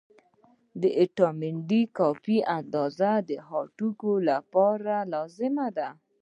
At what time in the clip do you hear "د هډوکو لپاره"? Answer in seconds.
3.29-4.95